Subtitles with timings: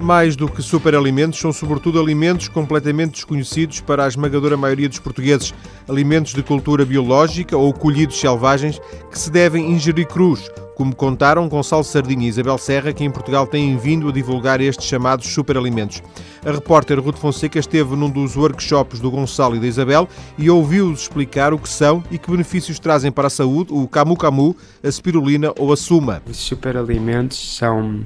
[0.00, 5.52] Mais do que superalimentos, são sobretudo alimentos completamente desconhecidos para a esmagadora maioria dos portugueses.
[5.86, 11.84] Alimentos de cultura biológica ou colhidos selvagens que se devem ingerir crus, como contaram Gonçalo
[11.84, 16.02] Sardinha e Isabel Serra, que em Portugal têm vindo a divulgar estes chamados superalimentos.
[16.46, 20.08] A repórter Ruth Fonseca esteve num dos workshops do Gonçalo e da Isabel
[20.38, 24.16] e ouviu-os explicar o que são e que benefícios trazem para a saúde o camu
[24.16, 26.22] camu, a spirulina ou a suma.
[26.26, 28.00] Os superalimentos são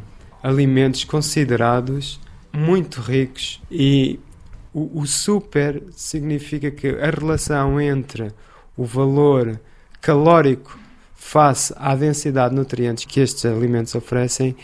[0.44, 2.20] alimentos considerados
[2.52, 4.20] muito ricos e
[4.74, 8.30] o, o super significa que a relação entre
[8.76, 9.58] o valor
[10.02, 10.78] calórico
[11.14, 14.54] face à densidade de nutrientes que estes alimentos oferecem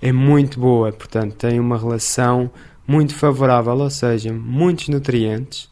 [0.00, 2.48] é muito boa, portanto tem uma relação
[2.86, 5.68] muito favorável, ou seja, muitos nutrientes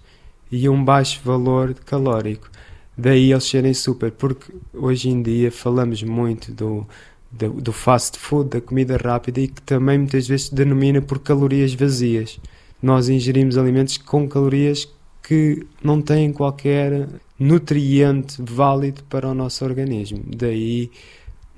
[0.50, 2.50] e um baixo valor calórico.
[2.98, 6.86] Daí eles serem super, porque hoje em dia falamos muito do,
[7.32, 11.18] do, do, fast food, da comida rápida e que também muitas vezes se denomina por
[11.18, 12.38] calorias vazias.
[12.82, 14.88] Nós ingerimos alimentos com calorias
[15.22, 17.08] que não têm qualquer
[17.38, 20.22] nutriente válido para o nosso organismo.
[20.26, 20.90] Daí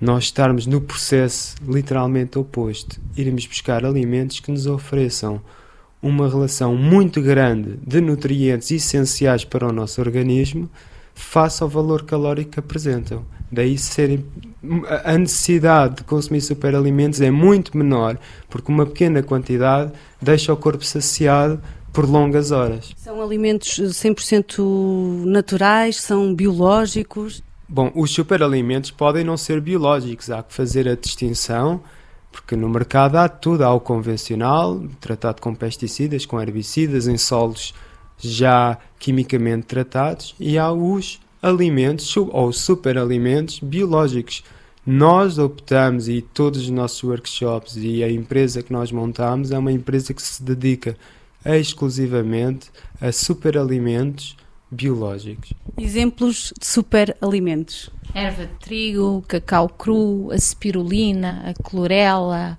[0.01, 5.41] nós estarmos no processo literalmente oposto, irmos buscar alimentos que nos ofereçam
[6.03, 10.69] uma relação muito grande de nutrientes essenciais para o nosso organismo
[11.15, 13.25] face ao valor calórico que apresentam.
[13.55, 14.25] Daí serem,
[15.05, 18.19] a necessidade de consumir superalimentos é muito menor,
[18.51, 21.61] porque uma pequena quantidade deixa o corpo saciado
[21.93, 22.93] por longas horas.
[22.97, 27.43] São alimentos 100% naturais, são biológicos?
[27.69, 31.81] Bom, os superalimentos podem não ser biológicos, há que fazer a distinção,
[32.33, 37.73] porque no mercado há tudo, há o convencional, tratado com pesticidas, com herbicidas, em solos
[38.19, 44.43] já quimicamente tratados, e há os alimentos ou superalimentos biológicos.
[44.87, 49.73] Nós optamos e todos os nossos workshops e a empresa que nós montamos é uma
[49.73, 50.97] empresa que se dedica
[51.45, 54.37] exclusivamente a superalimentos
[54.71, 55.53] biológicos.
[55.79, 62.59] Exemplos de superalimentos: erva de trigo, cacau cru, a spirulina, a clorela,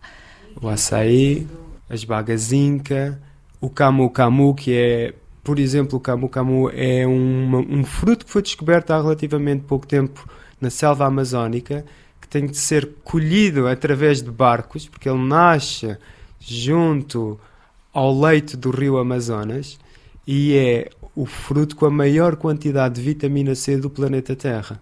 [0.62, 1.48] o açaí,
[1.90, 3.20] as bagas inca,
[3.60, 5.14] o camu camu, que é,
[5.46, 10.28] por exemplo, o camu camu é um, fruto que foi descoberto há relativamente pouco tempo
[10.60, 11.86] na selva amazónica,
[12.20, 15.96] que tem de ser colhido através de barcos, porque ele nasce
[16.40, 17.40] junto
[17.94, 19.80] ao leito do rio Amazonas
[20.26, 24.82] e é o fruto com a maior quantidade de vitamina C do planeta Terra.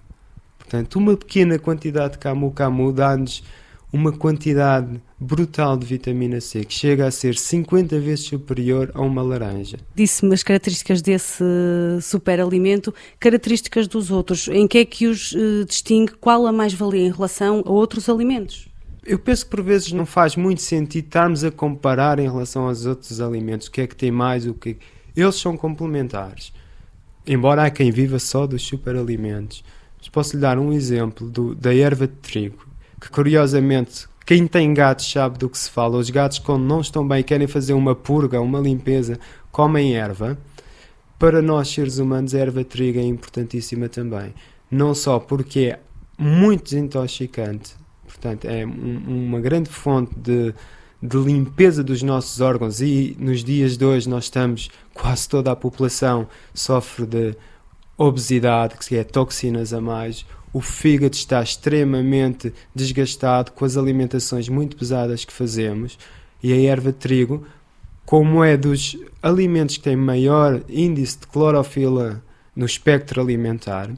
[0.58, 3.44] Portanto, uma pequena quantidade de camu-camu dá-nos
[3.92, 9.22] uma quantidade brutal de vitamina C, que chega a ser 50 vezes superior a uma
[9.22, 9.78] laranja.
[9.96, 11.44] Disse-me as características desse
[12.02, 14.48] superalimento, características dos outros.
[14.48, 16.14] Em que é que os uh, distingue?
[16.20, 18.68] Qual a mais-valia em relação a outros alimentos?
[19.06, 22.86] Eu penso que por vezes não faz muito sentido estarmos a comparar em relação aos
[22.86, 24.78] outros alimentos, o que é que tem mais, o que
[25.16, 26.54] eles são complementares.
[27.26, 29.64] Embora há quem viva só dos superalimentos.
[29.98, 32.68] Mas posso lhe dar um exemplo do, da erva de trigo,
[33.00, 35.98] que curiosamente quem tem gatos sabe do que se fala.
[35.98, 39.20] Os gatos, quando não estão bem querem fazer uma purga, uma limpeza,
[39.52, 40.38] comem erva.
[41.20, 44.34] Para nós, seres humanos, a erva de trigo é importantíssima também.
[44.70, 45.80] Não só porque é
[46.18, 47.76] muito desintoxicante,
[48.14, 50.54] Portanto, é um, uma grande fonte de,
[51.02, 55.56] de limpeza dos nossos órgãos e nos dias de hoje nós estamos, quase toda a
[55.56, 57.36] população sofre de
[57.98, 64.78] obesidade, que é toxinas a mais, o fígado está extremamente desgastado com as alimentações muito
[64.78, 65.98] pesadas que fazemos
[66.42, 67.46] e a erva de trigo,
[68.06, 72.22] como é dos alimentos que têm maior índice de clorofila
[72.56, 73.90] no espectro alimentar,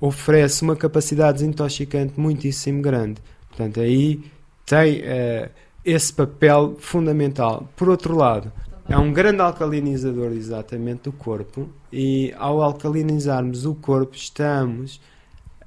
[0.00, 3.20] oferece uma capacidade desintoxicante muitíssimo grande.
[3.48, 4.22] Portanto, aí
[4.64, 5.50] tem uh,
[5.84, 7.68] esse papel fundamental.
[7.76, 8.52] Por outro lado,
[8.88, 15.00] é um grande alcalinizador exatamente do corpo e ao alcalinizarmos o corpo estamos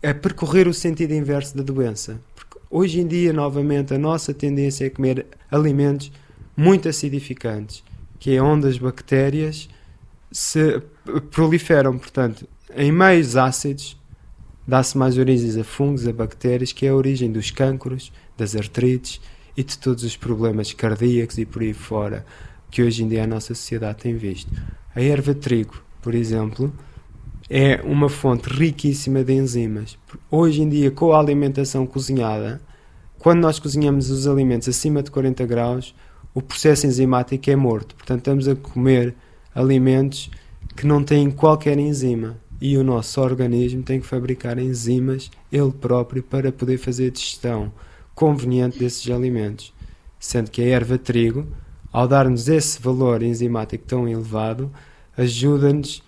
[0.04, 2.20] a percorrer o sentido inverso da doença.
[2.36, 6.12] Porque hoje em dia, novamente, a nossa tendência é comer alimentos
[6.56, 7.84] muito acidificantes,
[8.20, 9.70] que é onde as bactérias
[10.32, 10.82] se
[11.32, 13.98] proliferam, portanto, em meios ácidos
[14.68, 19.22] dá-se mais origens a fungos, a bactérias, que é a origem dos cânceres, das artrites
[19.56, 22.26] e de todos os problemas cardíacos e por aí fora
[22.72, 24.52] que hoje em dia a nossa sociedade tem visto.
[24.96, 26.74] A erva de trigo, por exemplo,
[27.50, 29.98] é uma fonte riquíssima de enzimas.
[30.30, 32.62] Hoje em dia, com a alimentação cozinhada,
[33.20, 35.96] quando nós cozinhamos os alimentos acima de 40 graus,
[36.34, 37.96] o processo enzimático é morto.
[37.96, 39.16] Portanto, estamos a comer
[39.54, 40.32] alimentos
[40.76, 46.24] que não têm qualquer enzima e o nosso organismo tem que fabricar enzimas ele próprio
[46.24, 47.72] para poder fazer digestão
[48.16, 49.74] conveniente desses alimentos.
[50.20, 51.46] Sendo que a erva trigo,
[51.92, 54.72] ao dar-nos esse valor enzimático tão elevado,
[55.18, 56.02] ajuda-nos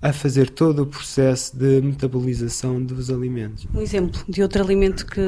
[0.00, 3.66] a fazer todo o processo de metabolização dos alimentos.
[3.74, 5.20] Um exemplo de outro alimento que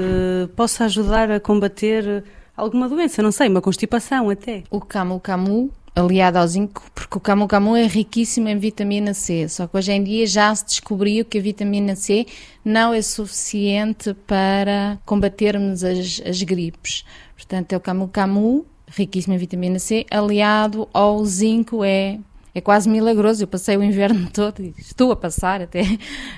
[0.55, 2.25] possa ajudar a combater
[2.57, 4.63] alguma doença, não sei, uma constipação até.
[4.71, 9.49] O camu camu aliado ao zinco, porque o camu camu é riquíssimo em vitamina C,
[9.49, 12.27] só que hoje em dia já se descobriu que a vitamina C
[12.65, 17.05] não é suficiente para combatermos as, as gripes.
[17.35, 22.19] Portanto, é o camu camu, riquíssimo em vitamina C, aliado ao zinco é
[22.55, 23.43] é quase milagroso.
[23.45, 25.83] Eu passei o inverno todo, e estou a passar até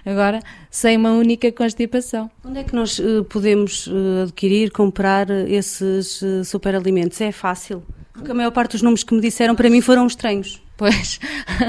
[0.05, 2.31] agora, sem uma única constipação.
[2.45, 7.21] Onde é que nós uh, podemos uh, adquirir, comprar esses uh, superalimentos?
[7.21, 7.83] É fácil?
[8.13, 10.63] Porque a maior parte dos nomes que me disseram para mim foram estranhos.
[10.83, 11.21] Pois,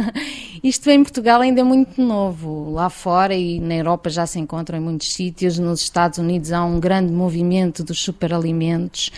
[0.63, 2.71] isto em Portugal ainda é muito novo.
[2.71, 5.59] Lá fora e na Europa já se encontram em muitos sítios.
[5.59, 9.11] Nos Estados Unidos há um grande movimento dos superalimentos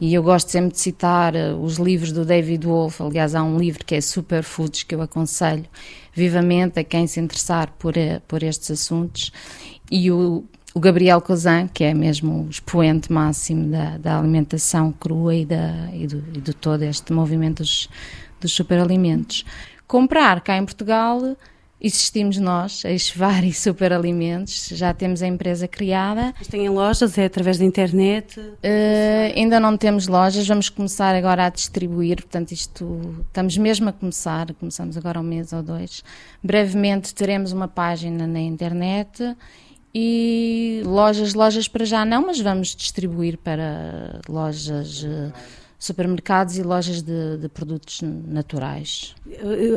[0.00, 3.02] e eu gosto sempre de citar eh, os livros do David Wolf.
[3.02, 5.66] Aliás, há um livro que é Superfoods que eu aconselho
[6.14, 9.32] vivamente a quem se interessar por, eh, por estes assuntos.
[9.90, 10.44] E o
[10.74, 15.90] o Gabriel Cozan, que é mesmo o expoente máximo da, da alimentação crua e, da,
[15.92, 17.90] e, do, e de todo este movimento dos,
[18.42, 19.44] dos superalimentos.
[19.86, 21.36] Comprar cá em Portugal,
[21.80, 26.34] existimos nós, a Esvari Superalimentos, já temos a empresa criada.
[26.38, 28.38] Mas têm lojas, é através da internet?
[28.38, 28.56] Uh,
[29.34, 34.52] ainda não temos lojas, vamos começar agora a distribuir, portanto isto, estamos mesmo a começar,
[34.54, 36.04] começamos agora um mês ou dois.
[36.42, 39.36] Brevemente teremos uma página na internet
[39.94, 45.02] e lojas, lojas para já não, mas vamos distribuir para lojas...
[45.02, 45.32] Uh,
[45.82, 49.16] supermercados e lojas de, de, produtos naturais.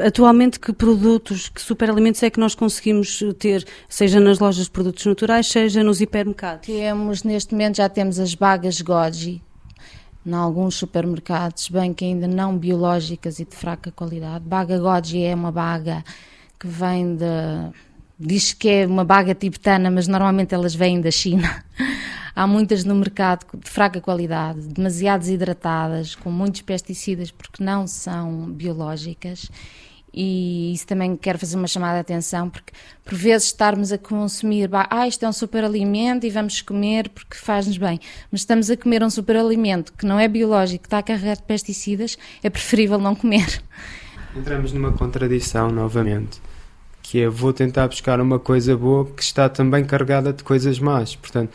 [0.05, 5.03] Atualmente, que produtos, que superalimentos é que nós conseguimos ter, seja nas lojas de produtos
[5.03, 6.67] naturais, seja nos hipermercados?
[6.67, 9.41] Temos, neste momento, já temos as bagas Goji,
[10.23, 14.45] em alguns supermercados, bem que ainda não biológicas e de fraca qualidade.
[14.45, 16.03] Baga Goji é uma baga
[16.59, 17.25] que vem de.
[18.17, 21.65] Diz que é uma baga tibetana, mas normalmente elas vêm da China.
[22.35, 28.51] Há muitas no mercado de fraca qualidade, demasiado desidratadas, com muitos pesticidas porque não são
[28.51, 29.49] biológicas.
[30.17, 32.71] E isso também quero fazer uma chamada de atenção, porque
[33.03, 37.77] por vezes estarmos a consumir, ah, isto é um superalimento e vamos comer porque faz-nos
[37.77, 37.99] bem,
[38.31, 42.17] mas estamos a comer um superalimento que não é biológico, que está carregado de pesticidas,
[42.41, 43.61] é preferível não comer.
[44.33, 46.41] Entramos numa contradição novamente,
[47.01, 51.13] que é vou tentar buscar uma coisa boa que está também carregada de coisas más.
[51.13, 51.51] Portanto,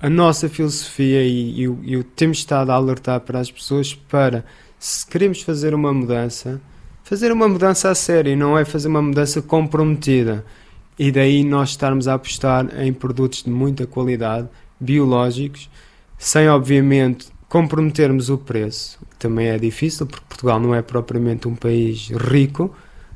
[0.00, 4.44] a nossa filosofia e, e, e temos estado a alertar para as pessoas para,
[4.78, 6.60] se queremos fazer uma mudança,
[7.02, 10.44] fazer uma mudança a sério, não é fazer uma mudança comprometida.
[10.98, 14.48] E daí nós estarmos a apostar em produtos de muita qualidade,
[14.80, 15.70] biológicos,
[16.16, 21.54] sem obviamente comprometermos o preço, que também é difícil, porque Portugal não é propriamente um
[21.54, 22.74] país rico,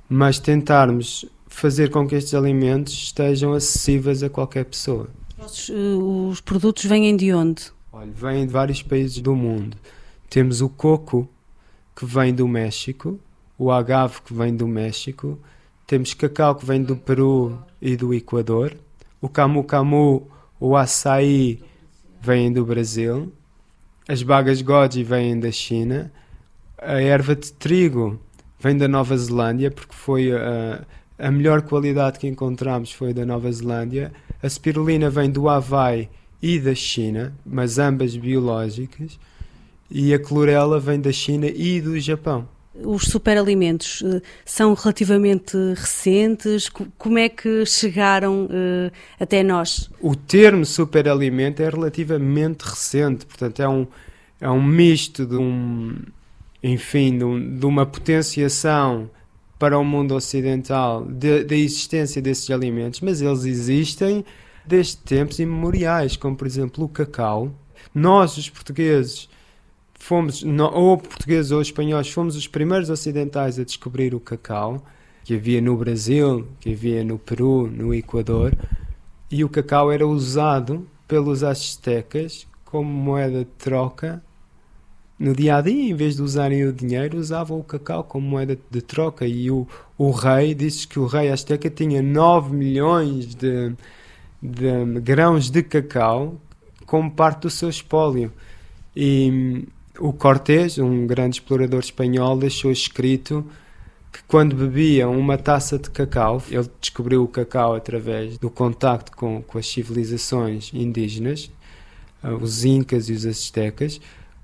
[0.08, 5.08] mas tentarmos fazer com que estes alimentos estejam acessíveis a qualquer pessoa.
[5.44, 7.73] Os, eh, os produtos vêm de onde?
[7.93, 9.77] Olha, vêm de vários países do mundo.
[10.31, 11.29] Temos o coco,
[11.94, 13.19] que vem do México,
[13.59, 15.39] o agave, que vem do México,
[15.87, 18.75] temos cacau, que vem do Peru e do Equador,
[19.21, 20.27] o camu camu,
[20.59, 21.61] o açaí,
[22.21, 23.33] vêm do Brasil,
[24.09, 26.11] as bagas goji vêm da China,
[26.78, 28.19] a erva de trigo
[28.59, 30.85] vem da Nova Zelândia, porque foi a,
[31.19, 36.08] a melhor qualidade que encontramos foi da Nova Zelândia, a spirulina vem do Havaí
[36.42, 39.18] e da China, mas ambas biológicas,
[39.90, 42.49] e a clorela vem da China e do Japão.
[42.75, 46.70] Os superalimentos uh, são relativamente recentes?
[46.96, 49.90] Como é que chegaram uh, até nós?
[50.00, 53.87] O termo superalimento é relativamente recente, portanto é um,
[54.40, 55.96] é um misto de um,
[56.62, 59.11] enfim, de, um, de uma potenciação
[59.62, 64.25] para o mundo ocidental da existência desses alimentos, mas eles existem
[64.66, 67.49] desde tempos imemoriais, como por exemplo o cacau.
[67.95, 69.28] Nós, os portugueses,
[69.95, 74.85] fomos, ou portugueses ou espanhóis, fomos os primeiros ocidentais a descobrir o cacau,
[75.23, 78.59] que havia no Brasil, que havia no Peru, no Equador,
[79.31, 84.21] e o cacau era usado pelos aztecas como moeda de troca
[85.23, 88.59] no dia a dia, em vez de usarem o dinheiro, usavam o cacau como moeda
[88.69, 89.25] de troca.
[89.25, 93.73] E o, o rei disse que o rei Azteca tinha 9 milhões de,
[94.43, 96.41] de grãos de cacau
[96.85, 98.33] como parte do seu espólio.
[98.97, 99.64] E
[100.00, 103.47] o Cortés, um grande explorador espanhol, deixou escrito
[104.12, 109.41] que quando bebia uma taça de cacau, ele descobriu o cacau através do contacto com,
[109.41, 111.49] com as civilizações indígenas,
[112.25, 114.00] uh, os incas e os aztecas,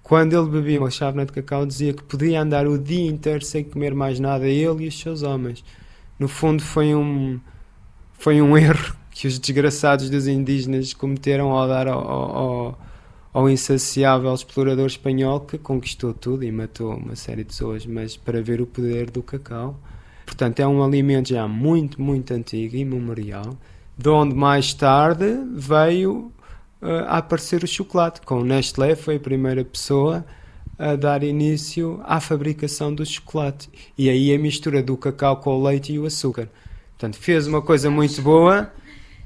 [0.08, 3.62] quando ele bebia uma chávena de cacau, dizia que podia andar o dia inteiro sem
[3.62, 5.62] comer mais nada, ele e os seus homens.
[6.18, 7.38] No fundo, foi um,
[8.14, 12.78] foi um erro que os desgraçados dos indígenas cometeram ao dar ao, ao,
[13.34, 18.40] ao insaciável explorador espanhol que conquistou tudo e matou uma série de pessoas, mas para
[18.40, 19.78] ver o poder do cacau.
[20.24, 23.58] Portanto, é um alimento já muito, muito antigo, imemorial,
[23.96, 26.32] de onde mais tarde veio
[26.80, 28.20] a aparecer o chocolate.
[28.22, 30.24] Com o Nestlé foi a primeira pessoa
[30.78, 33.68] a dar início à fabricação do chocolate.
[33.96, 36.48] E aí a mistura do cacau com o leite e o açúcar.
[36.90, 38.72] Portanto, fez uma coisa muito boa,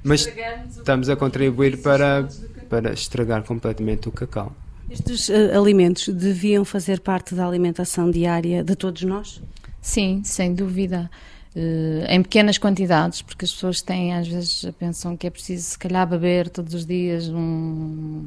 [0.02, 0.28] mas
[0.68, 2.28] estamos a contribuir para,
[2.68, 4.54] para estragar completamente o cacau.
[4.90, 9.42] Estes uh, alimentos deviam fazer parte da alimentação diária de todos nós?
[9.80, 11.10] Sim, sem dúvida.
[11.54, 15.78] Uh, em pequenas quantidades, porque as pessoas têm, às vezes, pensam que é preciso, se
[15.78, 18.26] calhar, beber todos os dias um,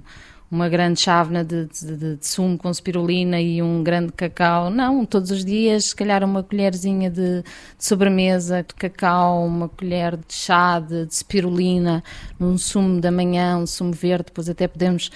[0.49, 4.69] uma grande chávena de, de, de, de, sumo com spirulina e um grande cacau.
[4.69, 7.43] Não, todos os dias, se calhar, uma colherzinha de,
[7.79, 12.03] sobremesa de cacau, uma colher de chá de, spirulina,
[12.39, 15.09] um sumo da manhã, um sumo verde, depois até podemos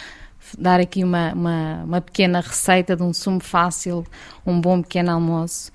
[0.57, 4.05] dar aqui uma, uma, uma pequena receita de um sumo fácil,
[4.45, 5.71] um bom pequeno almoço.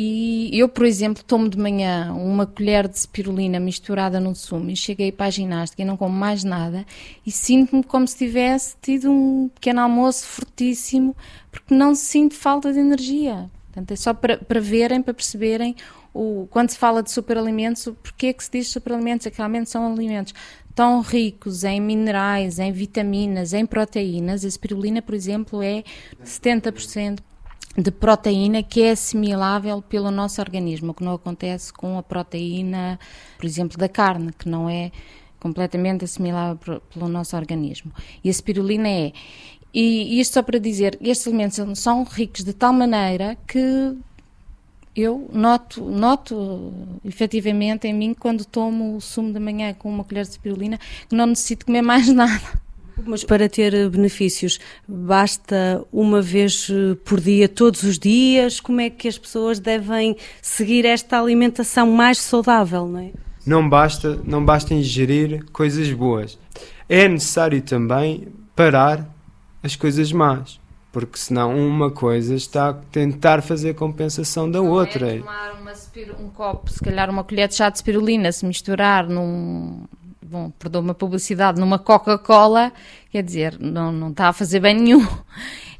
[0.00, 4.76] E eu, por exemplo, tomo de manhã uma colher de spirulina misturada no sumo e
[4.76, 6.86] cheguei para a ginástica e não como mais nada
[7.26, 11.16] e sinto-me como se tivesse tido um pequeno almoço fortíssimo
[11.50, 13.50] porque não sinto falta de energia.
[13.66, 15.74] Portanto, é só para, para verem, para perceberem
[16.14, 19.68] o, quando se fala de superalimentos, o porquê que se diz superalimentos, é que realmente
[19.68, 20.32] são alimentos
[20.76, 24.44] tão ricos em minerais, em vitaminas, em proteínas.
[24.44, 25.82] A spirulina, por exemplo, é
[26.24, 27.18] 70%
[27.80, 32.98] de proteína que é assimilável pelo nosso organismo, o que não acontece com a proteína,
[33.36, 34.90] por exemplo, da carne, que não é
[35.38, 37.92] completamente assimilável pelo nosso organismo.
[38.24, 39.12] E a spirulina é.
[39.72, 43.96] E isto só para dizer, estes alimentos são ricos de tal maneira que
[44.96, 46.72] eu noto, noto
[47.04, 51.14] efetivamente em mim quando tomo o sumo da manhã com uma colher de spirulina que
[51.14, 52.60] não necessito comer mais nada.
[53.06, 58.60] Mas para ter eh, benefícios, basta uma vez eh, por dia, todos os dias?
[58.60, 63.12] Como é que as pessoas devem seguir esta alimentação mais saudável, não é?
[63.46, 66.38] Não basta, não basta ingerir coisas boas.
[66.88, 69.08] É necessário também parar
[69.62, 70.60] as coisas más,
[70.92, 75.14] porque senão uma coisa está a tentar fazer compensação da outra.
[75.14, 75.72] É tomar uma,
[76.20, 79.84] um copo, se calhar uma colher de chá de spirulina, se misturar num,
[80.28, 82.70] bom, perdoa uma publicidade, numa Coca-Cola,
[83.10, 85.06] quer dizer, não, não está a fazer bem nenhum.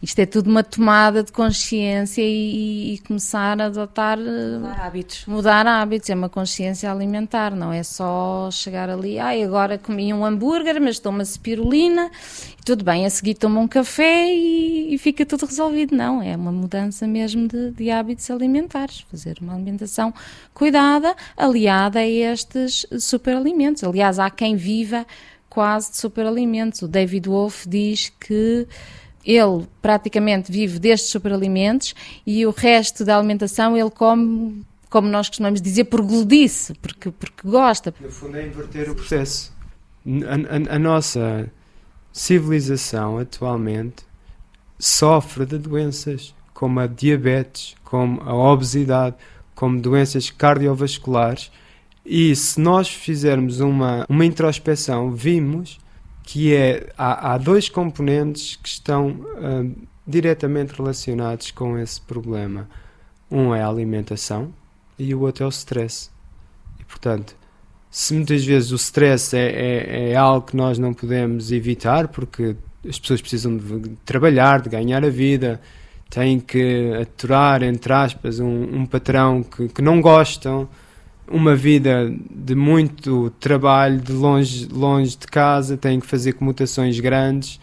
[0.00, 4.17] Isto é tudo uma tomada de consciência e, e começar a adotar.
[4.17, 5.25] Mudar hábitos.
[5.26, 10.25] Mudar hábitos, é uma consciência alimentar, não é só chegar ali, ai, agora comi um
[10.25, 12.12] hambúrguer, mas tomo uma spirulina,
[12.61, 15.97] e tudo bem, a seguir tomo um café e, e fica tudo resolvido.
[15.97, 20.14] Não, é uma mudança mesmo de, de hábitos alimentares, fazer uma alimentação
[20.55, 23.83] cuidada, aliada a estes superalimentos.
[23.83, 25.05] Aliás, há quem viva
[25.49, 26.83] quase de superalimentos.
[26.83, 28.64] O David Wolf diz que
[29.28, 31.94] ele praticamente vive destes superalimentos
[32.26, 37.47] e o resto da alimentação ele come, como nós costumamos dizer, por gludice, porque, porque
[37.47, 37.94] gosta.
[38.00, 39.52] No fundo é inverter o processo.
[40.06, 41.52] A, a, a nossa
[42.11, 44.02] civilização atualmente
[44.78, 49.14] sofre de doenças como a diabetes, como a obesidade,
[49.54, 51.52] como doenças cardiovasculares.
[52.02, 55.78] E se nós fizermos uma, uma introspeção, vimos
[56.28, 59.75] que é há, há dois componentes que estão uh,
[60.06, 62.68] diretamente relacionados com esse problema.
[63.30, 64.52] Um é a alimentação
[64.99, 66.11] e o outro é o stress.
[66.78, 67.35] E portanto,
[67.90, 72.54] se muitas vezes o stress é, é, é algo que nós não podemos evitar, porque
[72.87, 75.58] as pessoas precisam de trabalhar, de ganhar a vida,
[76.11, 80.68] têm que aturar, entre aspas, um, um patrão que, que não gostam,
[81.30, 87.56] uma vida de muito trabalho, de longe, longe de casa, têm que fazer comutações grandes.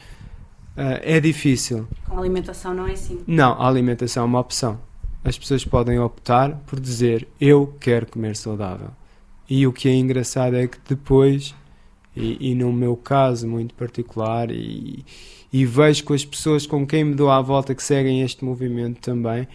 [0.76, 1.88] Uh, é difícil.
[2.08, 3.20] Com a alimentação não é assim?
[3.26, 4.80] Não, a alimentação é uma opção.
[5.24, 8.90] As pessoas podem optar por dizer eu quero comer saudável.
[9.50, 11.56] E o que é engraçado é que depois,
[12.16, 15.06] e, e no meu caso muito particular, e,
[15.52, 19.00] e vejo com as pessoas com quem me dou à volta que seguem este movimento
[19.00, 19.48] também,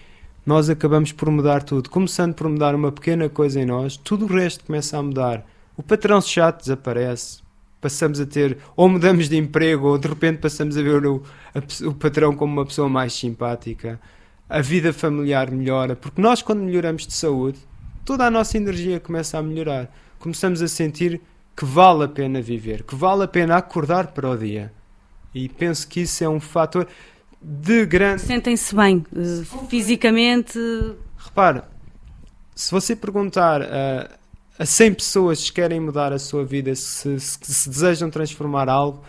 [0.45, 1.91] nós acabamos por mudar tudo.
[1.91, 5.47] Começando por mudar uma pequena coisa em nós, tudo o resto começa a mudar.
[5.77, 7.43] O patrão chato desaparece.
[7.81, 11.23] Passamos a ter, ou mudamos de emprego, ou de repente passamos a ver o,
[11.55, 14.01] a, o patrão como uma pessoa mais simpática.
[14.49, 17.59] A vida familiar melhora, porque nós, quando melhoramos de saúde,
[18.05, 19.91] toda a nossa energia começa a melhorar.
[20.19, 21.21] Começamos a sentir
[21.57, 24.73] que vale a pena viver, que vale a pena acordar para o dia.
[25.35, 26.87] E penso que isso é um fator
[27.41, 28.23] de grande.
[28.23, 30.59] Sentem-se bem, uh, fisicamente.
[31.17, 31.69] Repara,
[32.55, 34.11] se você perguntar a,
[34.59, 39.03] a 100 pessoas se querem mudar a sua vida, se, se, se desejam transformar algo,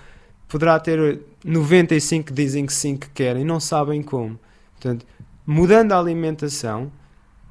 [0.48, 4.40] poderá ter 95 que dizem que sim, que querem, não sabem como.
[4.74, 5.06] Portanto,
[5.46, 6.92] mudando a alimentação,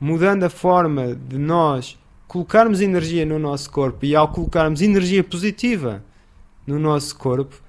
[0.01, 6.03] mudando a forma de nós colocarmos energia no nosso corpo e ao colocarmos energia positiva
[6.67, 7.61] no nosso corpo,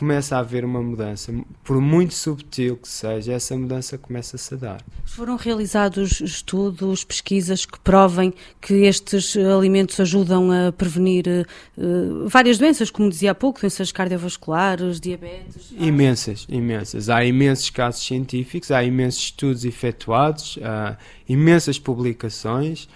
[0.00, 1.30] começa a haver uma mudança.
[1.62, 4.82] Por muito subtil que seja, essa mudança começa-se a dar.
[5.04, 12.90] Foram realizados estudos, pesquisas que provem que estes alimentos ajudam a prevenir uh, várias doenças,
[12.90, 15.70] como dizia há pouco, doenças cardiovasculares, diabetes?
[15.78, 17.10] Imensas, imensas.
[17.10, 20.96] Há imensos casos científicos, há imensos estudos efetuados, há
[21.28, 22.88] imensas publicações.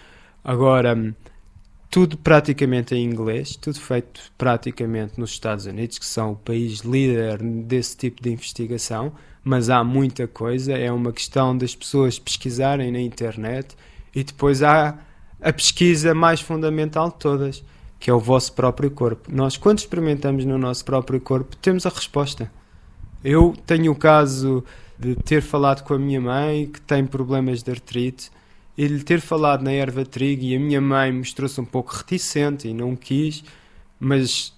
[0.43, 1.15] Agora,
[1.95, 7.41] tudo praticamente em inglês, tudo feito praticamente nos Estados Unidos, que são o país líder
[7.41, 9.13] desse tipo de investigação,
[9.45, 13.77] mas há muita coisa, é uma questão das pessoas pesquisarem na internet
[14.13, 14.99] e depois há
[15.41, 17.65] a pesquisa mais fundamental de todas,
[18.01, 19.31] que é o vosso próprio corpo.
[19.33, 22.51] Nós, quando experimentamos no nosso próprio corpo, temos a resposta.
[23.23, 24.65] Eu tenho o caso
[24.99, 28.33] de ter falado com a minha mãe, que tem problemas de artrite,
[28.76, 32.75] ele ter falado na erva trigo e a minha mãe mostrou-se um pouco reticente e
[32.75, 33.45] não quis,
[33.99, 34.52] mas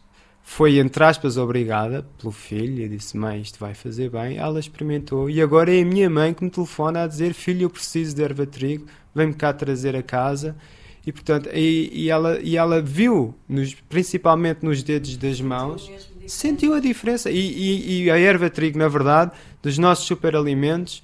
[0.49, 4.37] foi, entre aspas, obrigada pelo filho e disse: Mãe, isto vai fazer bem.
[4.37, 7.71] Ela experimentou e agora é a minha mãe que me telefona a dizer: Filho, eu
[7.71, 10.57] preciso de erva trigo, vem-me cá trazer a casa.
[11.05, 15.91] E, portanto, e, e, ela, e ela viu, nos, principalmente nos dedos das mãos,
[16.27, 17.31] sentiu a diferença.
[17.31, 21.03] E, e, e a erva trigo, na verdade, dos nossos superalimentos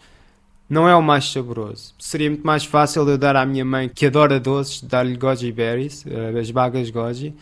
[0.73, 1.93] não é o mais saboroso.
[1.99, 6.03] Seria muito mais fácil eu dar à minha mãe, que adora doces, dar-lhe goji berries,
[6.07, 7.35] eh, as bagas goji,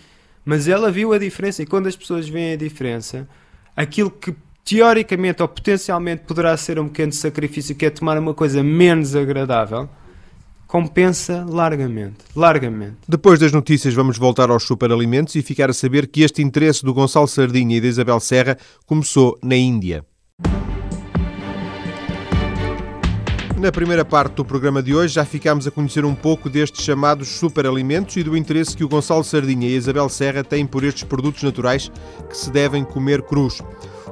[0.44, 3.28] mas ela viu a diferença e quando as pessoas veem a diferença,
[3.76, 4.34] aquilo que
[4.64, 9.88] teoricamente ou potencialmente poderá ser um pequeno sacrifício, que é tomar uma coisa menos agradável,
[10.66, 12.97] compensa largamente, largamente.
[13.08, 16.93] Depois das notícias vamos voltar aos superalimentos e ficar a saber que este interesse do
[16.93, 20.04] Gonçalo Sardinha e da Isabel Serra começou na Índia.
[23.60, 27.28] Na primeira parte do programa de hoje já ficámos a conhecer um pouco destes chamados
[27.28, 31.02] superalimentos e do interesse que o Gonçalo Sardinha e a Isabel Serra têm por estes
[31.02, 31.92] produtos naturais
[32.26, 33.60] que se devem comer crus.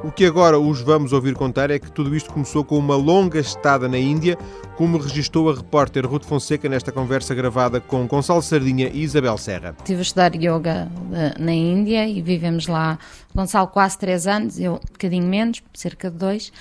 [0.05, 3.41] O que agora os vamos ouvir contar é que tudo isto começou com uma longa
[3.41, 4.37] estada na Índia,
[4.77, 9.75] como registou a repórter Ruth Fonseca nesta conversa gravada com Gonçalo Sardinha e Isabel Serra.
[9.79, 12.99] Estive a estudar yoga eh, na Índia e vivemos lá,
[13.35, 16.53] Gonçalo, quase três anos, eu um bocadinho menos, cerca de dois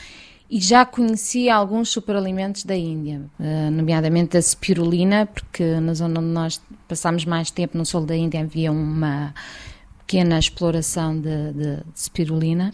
[0.50, 6.30] e já conhecia alguns superalimentos da Índia, uh, nomeadamente a spirulina, porque na zona onde
[6.30, 9.34] nós passámos mais tempo, no sul da Índia, havia uma
[10.00, 12.72] pequena exploração de, de, de spirulina.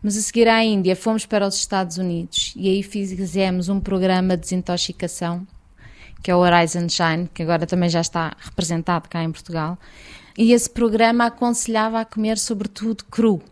[0.00, 4.36] Mas a seguir à Índia fomos para os Estados Unidos e aí fizemos um programa
[4.36, 5.46] de desintoxicação,
[6.22, 9.78] que é o Horizon Shine, que agora também já está representado cá em Portugal.
[10.36, 13.42] E esse programa aconselhava a comer sobretudo cru,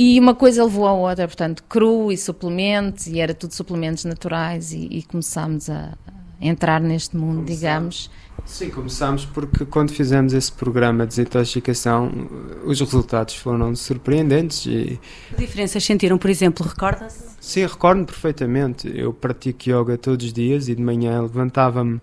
[0.00, 4.72] e uma coisa levou à outra, portanto, cru e suplementos, e era tudo suplementos naturais,
[4.72, 5.98] e, e começámos a
[6.40, 7.56] entrar neste mundo, começámos.
[7.58, 8.10] digamos.
[8.44, 12.12] Sim, começámos porque quando fizemos esse programa de desintoxicação,
[12.64, 14.66] os resultados foram surpreendentes.
[14.66, 15.00] E...
[15.30, 17.36] Que diferenças sentiram, por exemplo, recorda-se?
[17.40, 18.88] Sim, recordo-me perfeitamente.
[18.94, 22.00] Eu pratico yoga todos os dias e de manhã levantava-me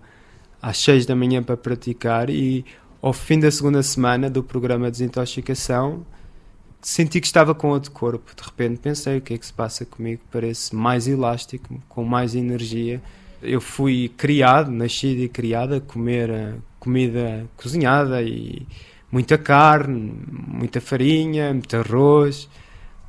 [0.60, 2.62] às 6 da manhã para praticar e
[3.00, 6.04] ao fim da segunda semana do programa de desintoxicação
[6.86, 8.32] senti que estava com outro corpo.
[8.34, 10.22] De repente pensei: o que é que se passa comigo?
[10.30, 13.02] Parece mais elástico, com mais energia.
[13.42, 18.66] Eu fui criado, nascido e criado a comer eh, comida cozinhada e
[19.10, 22.48] muita carne, muita farinha, muito arroz.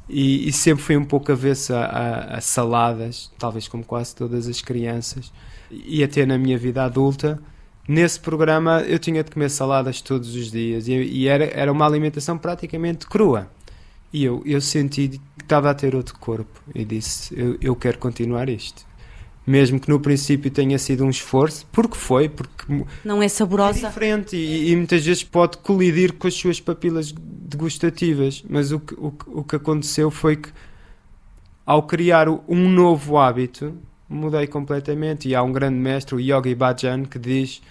[0.09, 4.47] E, e sempre fui um pouco avesso a, a, a, saladas, talvez como quase todas
[4.47, 5.31] as crianças.
[5.71, 7.39] E até na minha vida adulta,
[7.87, 11.85] nesse programa eu tinha de comer saladas todos os dias e, e era, era uma
[11.85, 13.49] alimentação praticamente crua.
[14.11, 17.97] E eu, eu senti que estava a ter outro corpo e disse: eu, eu quero
[17.97, 18.85] continuar isto.
[19.45, 23.87] Mesmo que no princípio tenha sido um esforço, porque foi, porque não é saborosa.
[23.87, 28.43] É diferente e, e muitas vezes pode colidir com as suas papilas degustativas.
[28.49, 30.49] Mas o que, o, o que aconteceu foi que,
[31.65, 33.73] ao criar um novo hábito,
[34.09, 35.29] mudei completamente.
[35.29, 37.61] E há um grande mestre, o Yogi Bhajan, que diz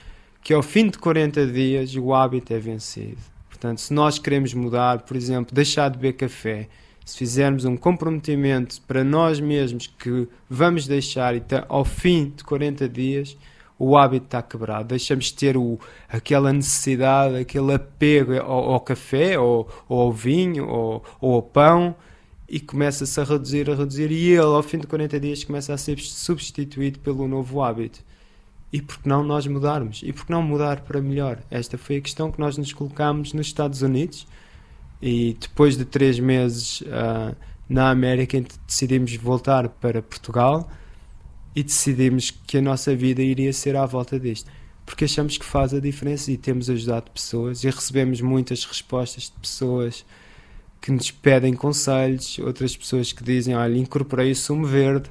[0.43, 3.36] que ao fim de 40 dias o hábito é vencido.
[3.57, 6.69] Portanto, se nós queremos mudar, por exemplo, deixar de beber café,
[7.07, 12.45] se fizermos um comprometimento para nós mesmos que vamos deixar e tá, ao fim de
[12.45, 13.37] 40 dias
[13.79, 19.39] o hábito está quebrado, deixamos de ter o, aquela necessidade, aquele apego ao, ao café,
[19.39, 21.95] ou, ou, ao vinho, ou, ou ao pão,
[22.49, 25.79] e começa-se a reduzir, a reduzir, e ele, ao fim de 40 dias, começa a
[25.79, 28.01] ser substituído pelo novo hábito.
[28.77, 30.03] E por que não nós mudarmos?
[30.05, 31.39] E por que não mudar para melhor?
[31.51, 34.27] Esta foi a questão que nós nos colocámos nos Estados Unidos
[35.01, 37.35] e depois de três meses uh,
[37.67, 40.71] na América decidimos voltar para Portugal
[41.55, 44.51] e decidimos que a nossa vida iria ser à volta disto.
[44.85, 49.41] Porque achamos que faz a diferença e temos ajudado pessoas e recebemos muitas respostas de
[49.41, 50.05] pessoas
[50.83, 55.09] que nos pedem conselhos, outras pessoas que dizem: Olha, incorporei o sumo verde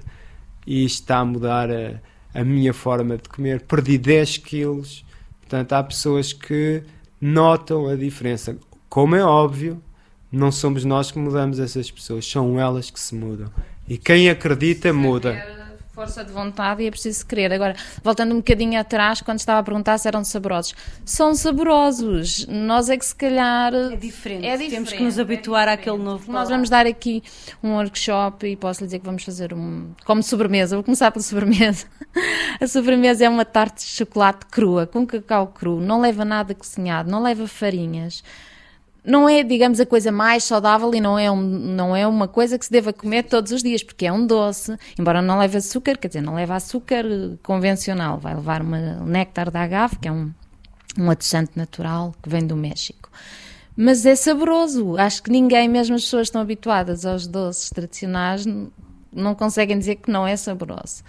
[0.67, 1.99] e está a mudar a,
[2.35, 5.05] a minha forma de comer, perdi 10 quilos.
[5.39, 6.83] Portanto, há pessoas que
[7.19, 8.57] notam a diferença.
[8.89, 9.81] Como é óbvio,
[10.29, 13.49] não somos nós que mudamos essas pessoas, são elas que se mudam.
[13.87, 15.54] E quem acredita muda
[15.95, 17.53] força de vontade e é preciso querer.
[17.53, 22.45] Agora, voltando um bocadinho atrás, quando estava a perguntar se eram saborosos, são saborosos.
[22.47, 23.73] Nós é que se calhar.
[23.73, 24.45] É diferente.
[24.45, 26.29] É diferente Temos que nos habituar é àquele novo.
[26.29, 27.23] Nós vamos dar aqui
[27.63, 29.93] um workshop e posso lhe dizer que vamos fazer um.
[30.03, 31.85] Como sobremesa, vou começar pela sobremesa.
[32.59, 37.09] a sobremesa é uma tarte de chocolate crua, com cacau cru, não leva nada cozinhado,
[37.09, 38.21] não leva farinhas
[39.05, 42.57] não é, digamos, a coisa mais saudável e não é, um, não é uma coisa
[42.57, 45.97] que se deva comer todos os dias, porque é um doce, embora não leve açúcar,
[45.97, 47.05] quer dizer, não leva açúcar
[47.43, 50.31] convencional, vai levar uma néctar da agave, que é um,
[50.97, 53.09] um adoçante natural que vem do México.
[53.77, 58.45] Mas é saboroso, acho que ninguém, mesmo as pessoas que estão habituadas aos doces tradicionais,
[59.11, 61.03] não conseguem dizer que não é saboroso.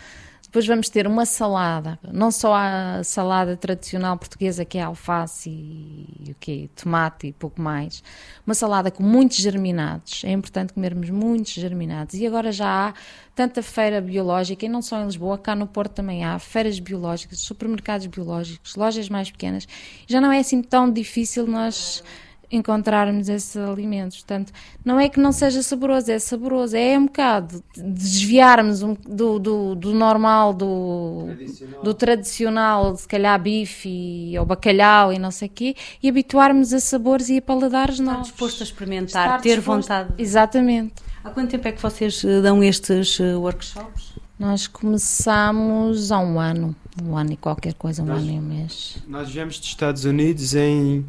[0.56, 6.30] Depois vamos ter uma salada, não só a salada tradicional portuguesa que é alface e,
[6.30, 6.70] o quê?
[6.74, 8.02] tomate e pouco mais.
[8.46, 10.24] Uma salada com muitos germinados.
[10.24, 12.14] É importante comermos muitos germinados.
[12.14, 12.94] E agora já há
[13.34, 17.40] tanta feira biológica, e não só em Lisboa, cá no Porto também há feiras biológicas,
[17.40, 19.68] supermercados biológicos, lojas mais pequenas.
[20.06, 22.02] Já não é assim tão difícil nós
[22.50, 24.18] encontrarmos esses alimentos.
[24.18, 24.52] Portanto,
[24.84, 29.74] não é que não seja saboroso, é saboroso, é um bocado desviarmos um, do, do,
[29.74, 31.82] do, normal, do tradicional.
[31.82, 36.80] do tradicional, se calhar bife ou bacalhau e não sei o quê, e habituarmos a
[36.80, 38.28] sabores e a paladares Estar novos.
[38.28, 40.14] disposto a experimentar, Estar ter disposto, vontade.
[40.18, 40.94] Exatamente.
[41.24, 44.14] Há quanto tempo é que vocês eh, dão estes eh, workshops?
[44.38, 48.42] Nós começamos há um ano, um ano e qualquer coisa, um nós, ano e um
[48.42, 48.98] mês.
[49.08, 51.04] Nós viemos dos Estados Unidos em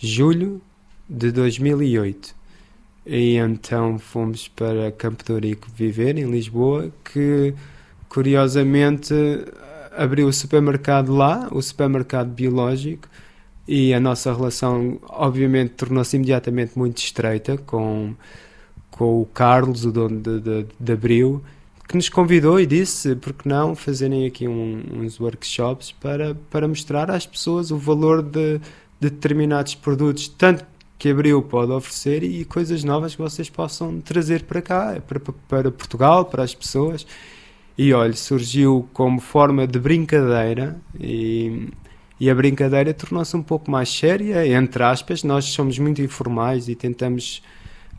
[0.00, 0.62] julho
[1.08, 2.34] de 2008.
[3.06, 7.54] E então fomos para Campo de Ourique viver, em Lisboa, que
[8.08, 9.14] curiosamente
[9.96, 13.08] abriu o supermercado lá, o supermercado biológico,
[13.66, 18.14] e a nossa relação, obviamente, tornou-se imediatamente muito estreita com,
[18.90, 21.42] com o Carlos, o dono de, de, de Abril,
[21.86, 26.68] que nos convidou e disse, por que não fazerem aqui um, uns workshops para, para
[26.68, 28.58] mostrar às pessoas o valor de,
[29.00, 30.64] de determinados produtos, tanto
[30.98, 35.70] que Abril pode oferecer e coisas novas que vocês possam trazer para cá, para, para
[35.70, 37.06] Portugal, para as pessoas.
[37.76, 41.68] E olha, surgiu como forma de brincadeira e,
[42.18, 45.22] e a brincadeira tornou-se um pouco mais séria, entre aspas.
[45.22, 47.40] Nós somos muito informais e tentamos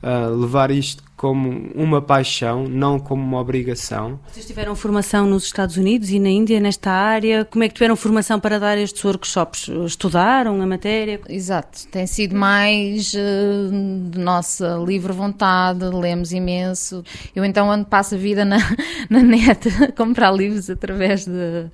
[0.03, 4.17] uh, levar isto como uma paixão, não como uma obrigação.
[4.31, 7.43] Vocês tiveram formação nos Estados Unidos e na Índia nesta área?
[7.43, 9.69] Como é que tiveram formação para dar estes workshops?
[9.85, 11.19] Estudaram a matéria?
[11.27, 17.03] Exato, tem sido mais uh, de nossa livre vontade, lemos imenso.
[17.35, 18.57] Eu então ando passo a vida na,
[19.09, 21.69] na net a comprar livros através de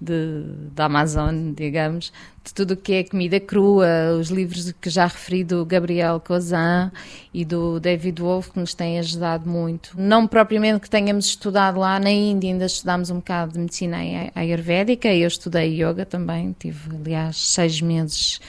[0.00, 2.12] de, da Amazon, digamos,
[2.44, 6.90] de tudo o que é comida crua, os livros que já referi do Gabriel Cozan
[7.32, 9.90] e do David Wolf, que nos têm ajudado muito.
[9.96, 13.98] Não propriamente que tenhamos estudado lá na Índia, ainda estudámos um bocado de medicina
[14.34, 18.40] ayurvédica, eu estudei yoga também, tive, aliás, seis meses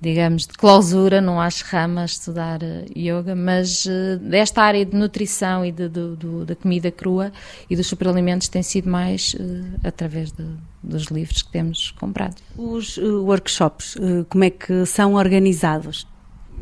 [0.00, 3.86] digamos, de clausura no ashram a estudar uh, yoga, mas
[4.20, 7.32] desta área de nutrição e de, de, de, da comida crua
[7.68, 10.32] e dos superalimentos tem sido mais uh, através
[10.82, 12.36] dos livros que temos comprado.
[12.56, 13.96] Os workshops,
[14.28, 16.06] como é que são organizados?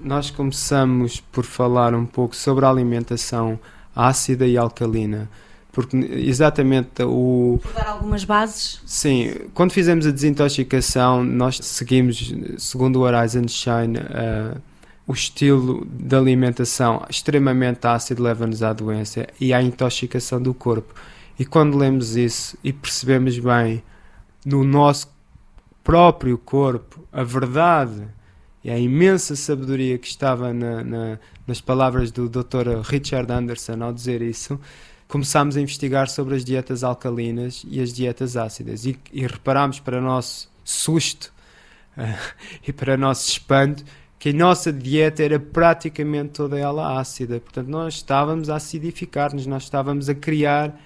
[0.02, 3.58] Nós começamos por falar um pouco sobre a alimentação
[3.94, 5.28] ácida e alcalina
[5.78, 7.60] porque exatamente o.
[7.62, 8.82] Por dar algumas bases?
[8.84, 14.60] Sim, quando fizemos a desintoxicação, nós seguimos, segundo o Horizon Shine, uh,
[15.06, 20.92] o estilo de alimentação extremamente ácido leva-nos à doença e à intoxicação do corpo.
[21.38, 23.80] E quando lemos isso e percebemos bem
[24.44, 25.08] no nosso
[25.84, 28.02] próprio corpo a verdade
[28.64, 32.80] e a imensa sabedoria que estava na, na, nas palavras do Dr.
[32.82, 34.58] Richard Anderson ao dizer isso,
[35.08, 40.00] começámos a investigar sobre as dietas alcalinas e as dietas ácidas e, e reparámos para
[40.00, 41.32] nosso susto
[41.96, 42.34] uh,
[42.68, 43.84] e para nosso espanto
[44.18, 47.40] que a nossa dieta era praticamente toda ela ácida.
[47.40, 50.78] Portanto, nós estávamos a acidificar-nos, nós estávamos a criar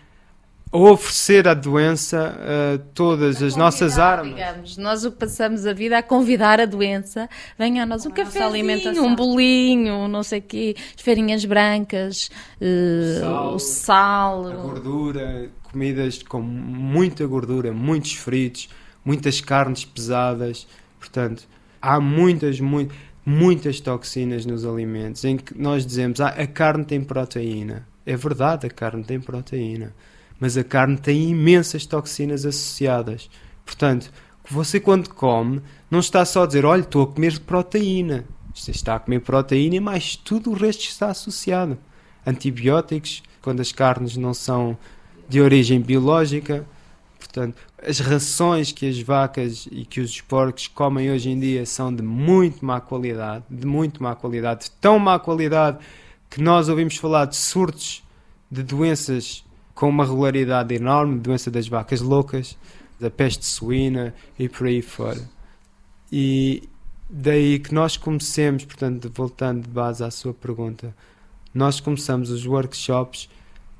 [0.72, 4.34] oferecer à doença uh, todas a as nossas armas.
[4.34, 8.46] Digamos, nós o passamos a vida a convidar a doença, venha a nós um café,
[8.46, 15.50] um bolinho, não sei o quê, as farinhas brancas, uh, sal, o sal, a gordura,
[15.70, 18.70] comidas com muita gordura, muitos fritos,
[19.04, 20.66] muitas carnes pesadas,
[20.98, 21.46] portanto,
[21.82, 27.04] há muitas, muitas, muitas toxinas nos alimentos em que nós dizemos, ah, a carne tem
[27.04, 27.86] proteína.
[28.06, 29.92] É verdade, a carne tem proteína
[30.42, 33.30] mas a carne tem imensas toxinas associadas.
[33.64, 34.10] Portanto,
[34.50, 38.24] você quando come, não está só a dizer, olha, estou a comer proteína.
[38.52, 41.78] Você está a comer proteína, mas tudo o resto está associado.
[42.26, 44.76] Antibióticos, quando as carnes não são
[45.28, 46.66] de origem biológica.
[47.20, 51.94] Portanto, as rações que as vacas e que os porcos comem hoje em dia são
[51.94, 55.78] de muito má qualidade, de muito má qualidade, de tão má qualidade
[56.28, 58.02] que nós ouvimos falar de surtos
[58.50, 62.56] de doenças com uma regularidade enorme, doença das vacas loucas,
[63.00, 65.20] da peste suína e por aí fora.
[66.10, 66.68] E
[67.08, 70.94] daí que nós comecemos, portanto, voltando de base à sua pergunta,
[71.54, 73.28] nós começamos os workshops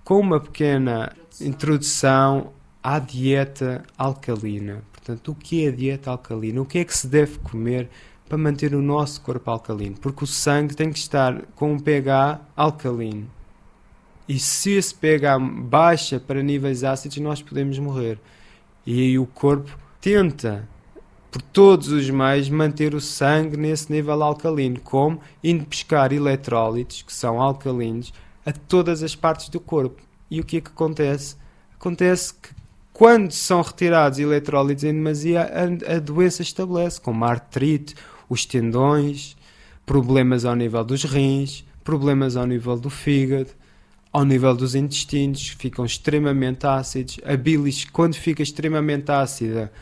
[0.05, 2.53] com uma pequena introdução
[2.83, 4.83] à dieta alcalina.
[4.93, 6.61] Portanto, o que é a dieta alcalina?
[6.61, 7.89] O que é que se deve comer
[8.29, 9.97] para manter o nosso corpo alcalino?
[10.01, 13.29] Porque o sangue tem que estar com um pH alcalino.
[14.33, 18.19] E se esse pH baixa para níveis ácidos, nós podemos morrer.
[18.87, 20.67] E aí o corpo tenta,
[21.31, 27.13] por todos os meios, manter o sangue nesse nível alcalino, como indo pescar eletrólitos, que
[27.13, 28.11] são alcalinos,
[28.47, 30.01] a todas as partes do corpo.
[30.31, 31.37] E o que é que acontece?
[31.75, 32.55] Acontece que
[32.91, 37.95] quando são retirados eletrólitos em demasia, a, a doença estabelece, como a artrite,
[38.31, 39.37] os tendões,
[39.85, 43.51] problemas ao nível dos rins, problemas ao nível do fígado
[44.13, 47.19] ao nível dos intestinos, ficam extremamente ácidos.
[47.25, 49.73] A bilis, quando fica extremamente ácida,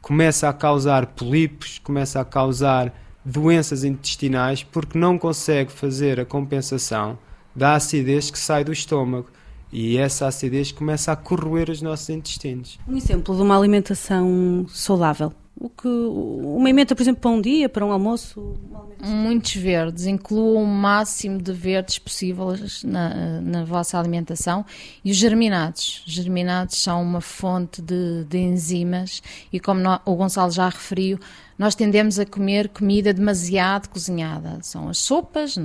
[0.00, 7.18] começa a causar polipos, começa a causar doenças intestinais, porque não consegue fazer a compensação
[7.54, 9.28] da acidez que sai do estômago.
[9.72, 12.78] E essa acidez começa a corroer os nossos intestinos.
[12.88, 17.68] Um exemplo de uma alimentação saudável o que uma emenda, por exemplo, para um dia,
[17.68, 18.54] para um almoço?
[18.98, 24.64] Muitos verdes, incluam o máximo de verdes possíveis na, na vossa alimentação
[25.04, 26.02] e os germinados.
[26.06, 31.18] Os germinados são uma fonte de, de enzimas e como no, o Gonçalo já referiu,
[31.60, 34.60] nós tendemos a comer comida demasiado cozinhada.
[34.62, 35.56] São as sopas,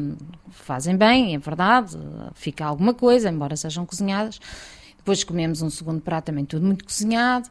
[0.51, 1.97] fazem bem, é verdade,
[2.33, 4.37] fica alguma coisa, embora sejam cozinhadas.
[4.97, 7.49] Depois comemos um segundo prato também tudo muito cozinhado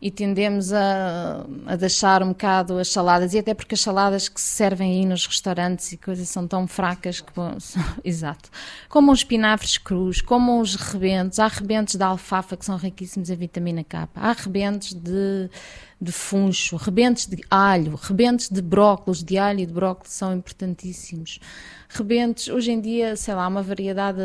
[0.00, 4.40] e tendemos a, a deixar um bocado as saladas, e até porque as saladas que
[4.40, 7.32] se servem aí nos restaurantes e coisas são tão fracas que.
[7.34, 8.48] São, exato.
[8.88, 11.38] Como os espinafres crus, como os rebentos.
[11.38, 14.08] Há rebentos de alfafa que são riquíssimos em vitamina K.
[14.14, 15.50] Há rebentos de,
[16.00, 21.40] de funcho, rebentos de alho, rebentos de brócolis, de alho e de brócolis são importantíssimos.
[21.90, 24.20] Rebentos, hoje em dia, sei lá, uma variedade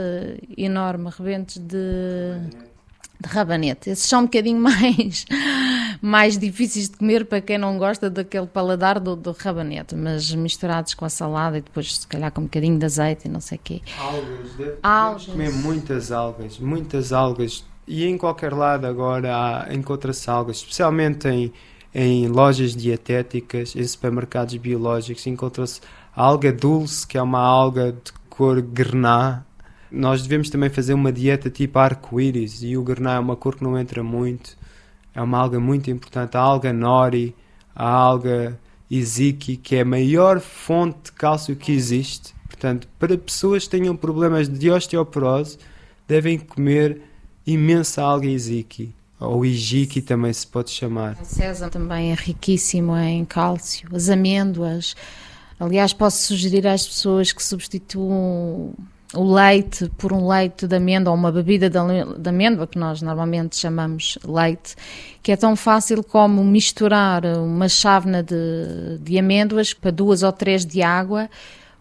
[0.58, 1.10] enorme.
[1.10, 2.40] Rebentos de
[3.20, 3.90] de rabanete.
[3.90, 5.26] Esses são um bocadinho mais,
[6.02, 10.94] mais difíceis de comer para quem não gosta daquele paladar do, do rabanete, mas misturados
[10.94, 13.58] com a salada e depois se calhar com um bocadinho de azeite e não sei
[13.58, 13.82] o quê.
[14.00, 15.26] Algas, deve, algas.
[15.26, 17.66] comer muitas algas, muitas algas.
[17.88, 21.54] E em qualquer lado agora encontra-se algas, especialmente em,
[21.94, 25.82] em lojas dietéticas, em supermercados biológicos, encontra-se
[26.16, 29.46] alga dulce, que é uma alga de cor grená,
[29.92, 33.64] nós devemos também fazer uma dieta tipo arco-íris e o grená é uma cor que
[33.64, 34.58] não entra muito.
[35.14, 36.36] É uma alga muito importante.
[36.36, 37.36] A alga nori,
[37.76, 42.34] a alga iziki, que é a maior fonte de cálcio que existe.
[42.48, 45.58] Portanto, para pessoas que tenham problemas de osteoporose,
[46.08, 47.02] devem comer
[47.46, 48.94] imensa alga iziki.
[49.20, 51.18] Ou ijiki também se pode chamar.
[51.22, 53.88] O sésamo também é riquíssimo em cálcio.
[53.96, 54.96] As amêndoas.
[55.60, 58.74] Aliás, posso sugerir às pessoas que substituam
[59.16, 63.56] o leite por um leite de amêndoa ou uma bebida de amêndoa, que nós normalmente
[63.56, 64.76] chamamos leite,
[65.24, 70.66] que é tão fácil como misturar uma chávena de, de amêndoas para duas ou três
[70.66, 71.30] de água,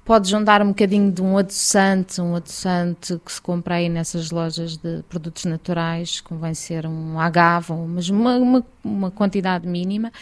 [0.04, 4.76] pode juntar um bocadinho de um adoçante, um adoçante que se compra aí nessas lojas
[4.76, 10.12] de produtos naturais, convém ser um agave, mas uma, uma, uma quantidade mínima,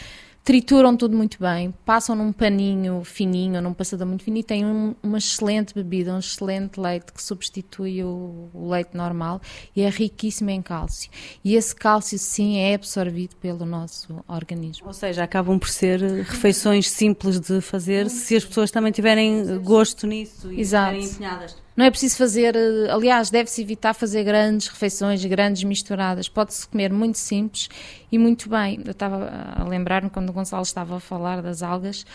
[0.43, 4.93] trituram tudo muito bem, passam num paninho fininho, num passador muito fino e têm um,
[5.01, 9.41] uma excelente bebida, um excelente leite que substitui o, o, leite normal
[9.75, 11.09] e é riquíssimo em cálcio.
[11.43, 14.85] E esse cálcio, sim, é absorvido pelo nosso organismo.
[14.85, 20.05] Ou seja, acabam por ser refeições simples de fazer se as pessoas também tiverem gosto
[20.05, 20.97] nisso e Exato.
[20.97, 21.63] estiverem empenhadas.
[21.75, 26.29] Não é preciso fazer, eh, aliás, deve-se evitar fazer grandes refeições, grandes misturadas.
[26.29, 27.67] Pode-se comer muito simples
[28.11, 28.79] e muito bem.
[28.85, 32.05] Eu estava a lembrar-me quando o Gonçalo estava a falar das algas,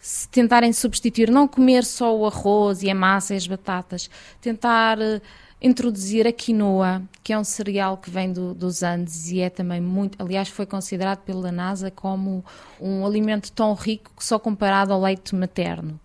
[0.00, 4.98] se tentarem substituir, não comer só o arroz e a massa e as batatas, tentar
[4.98, 5.20] uh,
[5.60, 9.80] introduzir a quinoa, que é um cereal que vem do, dos Andes e é também
[9.80, 12.44] muito, aliás, foi considerado pela NASA como
[12.78, 15.98] um alimento tão rico que só comparado ao leite materno.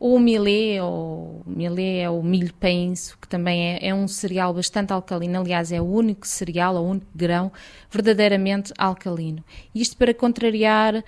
[0.00, 4.92] O milê, ou milê é o milho penso, que também é, é, um cereal bastante
[4.92, 7.50] alcalino, aliás, é o único cereal, o único grão
[7.90, 9.44] verdadeiramente alcalino.
[9.74, 11.02] Isto para contrariar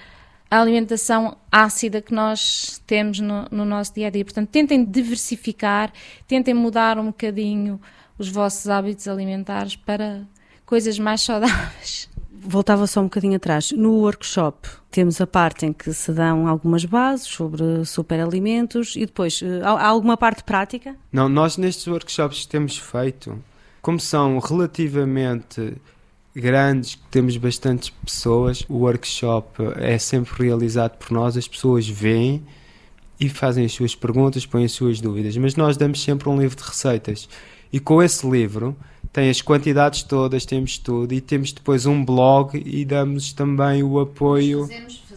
[0.50, 4.24] a alimentação ácida que nós temos no, no nosso dia a dia.
[4.24, 5.92] Portanto, tentem diversificar,
[6.26, 7.80] tentem mudar um bocadinho
[8.18, 10.26] os vossos hábitos alimentares para
[10.66, 12.09] coisas mais saudáveis
[12.42, 13.70] voltava só um bocadinho atrás.
[13.72, 19.40] No workshop temos a parte em que se dão algumas bases sobre superalimentos e depois
[19.42, 20.96] eh, há alguma parte prática?
[21.12, 23.38] Não, nós nestes workshops temos feito,
[23.82, 25.76] como são relativamente
[26.34, 32.44] grandes, temos bastantes pessoas, o workshop é sempre realizado por nós, as pessoas vêm
[33.18, 36.56] e fazem as suas perguntas, põem as suas dúvidas, mas nós damos sempre um livro
[36.56, 37.28] de receitas.
[37.72, 38.76] E com esse livro
[39.12, 43.98] tem as quantidades todas, temos tudo e temos depois um blog e damos também o
[43.98, 44.68] apoio.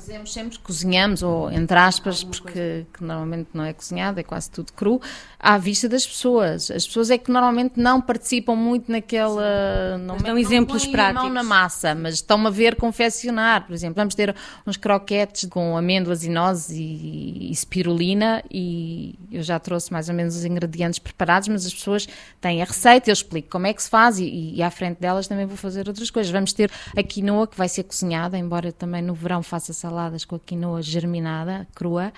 [0.03, 5.01] Fazemos sempre, cozinhamos, ou entre aspas, porque normalmente não é cozinhado, é quase tudo cru,
[5.39, 6.69] à vista das pessoas.
[6.69, 9.97] As pessoas é que normalmente não participam muito naquela.
[9.97, 11.23] Não, dão exemplos práticos.
[11.23, 13.65] mão na massa, mas estão a ver confeccionar.
[13.65, 14.35] Por exemplo, vamos ter
[14.67, 20.15] uns croquetes com amêndoas e nozes e, e spirulina, e eu já trouxe mais ou
[20.15, 22.07] menos os ingredientes preparados, mas as pessoas
[22.41, 25.27] têm a receita, eu explico como é que se faz, e, e à frente delas
[25.27, 26.31] também vou fazer outras coisas.
[26.31, 30.25] Vamos ter a quinoa que vai ser cozinhada, embora também no verão faça salada saladas
[30.25, 32.11] com a quinoa germinada, crua.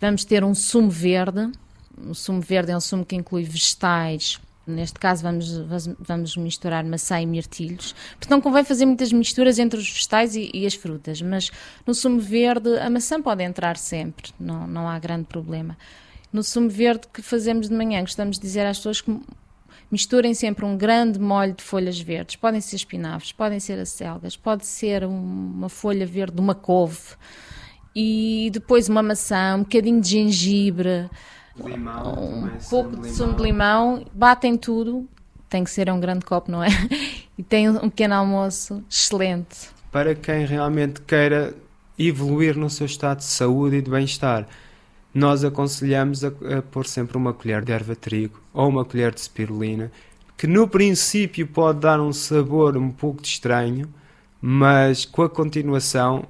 [0.00, 1.50] Vamos ter um sumo verde.
[2.08, 5.50] O sumo verde é um sumo que inclui vegetais, Neste caso vamos,
[5.98, 7.94] vamos misturar maçã e mirtilhos.
[8.20, 11.50] Portanto, convém fazer muitas misturas entre os vegetais e, e, as frutas, mas
[11.86, 15.74] no sumo verde a maçã pode entrar sempre, não, não há grande problema.
[16.30, 19.18] No sumo verde que fazemos de manhã, gostamos de dizer às pessoas que
[19.90, 22.36] misturem sempre um grande molho de folhas verdes.
[22.36, 27.16] Podem ser espinafres, podem ser acelgas, pode ser uma folha verde de uma couve
[27.94, 31.08] e depois uma maçã, um bocadinho de gengibre,
[31.56, 35.08] limão, um pouco de, de sumo de limão, batem tudo.
[35.48, 36.68] Tem que ser um grande copo, não é?
[37.38, 39.70] E tem um pequeno almoço excelente.
[39.92, 41.54] Para quem realmente queira
[41.96, 44.44] evoluir no seu estado de saúde e de bem-estar
[45.18, 49.20] nós aconselhamos a, a pôr sempre uma colher de erva trigo ou uma colher de
[49.20, 49.90] spirulina,
[50.36, 53.92] que no princípio pode dar um sabor um pouco estranho,
[54.40, 56.24] mas com a continuação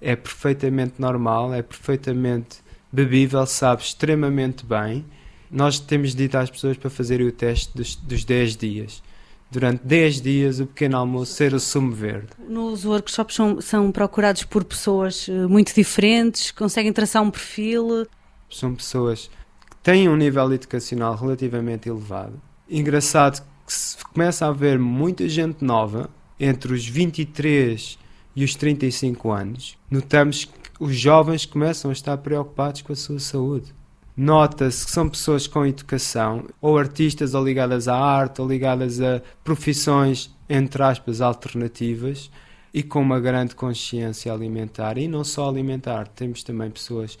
[0.00, 2.58] é perfeitamente normal, é perfeitamente
[2.92, 5.04] bebível, sabe extremamente bem.
[5.50, 9.02] Nós temos dito às pessoas para fazerem o teste dos, dos 10 dias.
[9.50, 12.28] Durante 10 dias, o pequeno almoço ser o sumo verde.
[12.48, 18.06] Nos workshops são, são procurados por pessoas eh, muito diferentes, conseguem traçar um perfil
[18.50, 19.30] são pessoas
[19.68, 22.40] que têm um nível educacional relativamente elevado.
[22.68, 27.98] Engraçado que se começa a haver muita gente nova entre os 23
[28.34, 29.76] e os 35 anos.
[29.90, 33.74] Notamos que os jovens começam a estar preocupados com a sua saúde.
[34.16, 39.20] Nota-se que são pessoas com educação, ou artistas, ou ligadas à arte, ou ligadas a
[39.44, 42.30] profissões, entre aspas, alternativas,
[42.72, 44.96] e com uma grande consciência alimentar.
[44.96, 47.18] E não só alimentar, temos também pessoas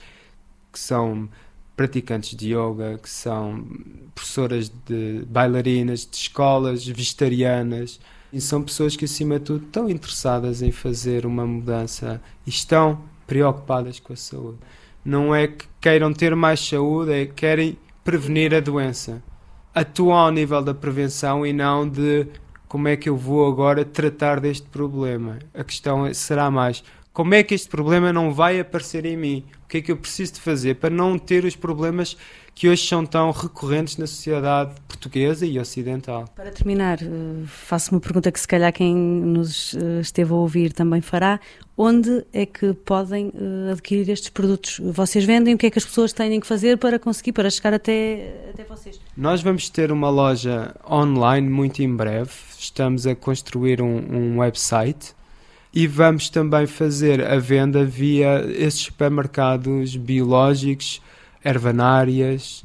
[0.72, 1.28] que são
[1.76, 3.66] praticantes de yoga, que são
[4.14, 8.00] professoras de bailarinas, de escolas vegetarianas.
[8.32, 13.00] E são pessoas que, acima de tudo, estão interessadas em fazer uma mudança e estão
[13.26, 14.58] preocupadas com a saúde.
[15.06, 19.22] Não é que queiram ter mais saúde, é que querem prevenir a doença.
[19.72, 22.26] Atuam ao nível da prevenção e não de
[22.66, 25.38] como é que eu vou agora tratar deste problema.
[25.54, 29.44] A questão é, será mais como é que este problema não vai aparecer em mim?
[29.64, 32.16] O que é que eu preciso de fazer para não ter os problemas
[32.56, 36.24] que hoje são tão recorrentes na sociedade portuguesa e ocidental?
[36.34, 37.06] Para terminar, eh,
[37.44, 41.38] faço uma pergunta que se calhar quem nos eh, esteve a ouvir também fará.
[41.76, 44.80] Onde é que podem eh, adquirir estes produtos?
[44.82, 45.52] Vocês vendem?
[45.52, 48.64] O que é que as pessoas têm que fazer para conseguir, para chegar até, até
[48.64, 48.98] vocês?
[49.14, 52.30] Nós vamos ter uma loja online muito em breve.
[52.58, 55.14] Estamos a construir um, um website
[55.74, 61.02] e vamos também fazer a venda via esses supermercados biológicos,
[61.46, 62.64] ervanárias,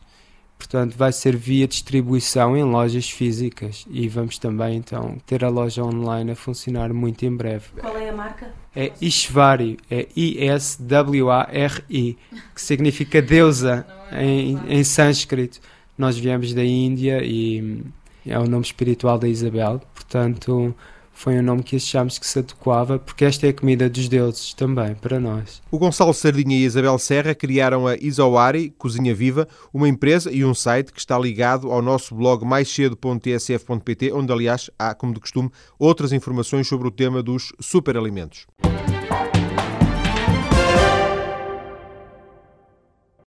[0.58, 5.84] portanto vai ser via distribuição em lojas físicas e vamos também então ter a loja
[5.84, 7.66] online a funcionar muito em breve.
[7.80, 8.54] Qual é a marca?
[8.76, 12.18] É Ishvari, é I-S-W-A-R-I,
[12.56, 15.60] que significa deusa em, em sânscrito.
[15.98, 17.84] Nós viemos da Índia e
[18.26, 20.74] é o nome espiritual da Isabel, portanto
[21.14, 24.54] foi um nome que achámos que se adequava, porque esta é a comida dos deuses
[24.54, 25.62] também, para nós.
[25.70, 30.44] O Gonçalo Sardinha e a Isabel Serra criaram a Isawari Cozinha Viva, uma empresa e
[30.44, 35.52] um site que está ligado ao nosso blog maiscedo.tsf.pt, onde, aliás, há, como de costume,
[35.78, 38.48] outras informações sobre o tema dos superalimentos.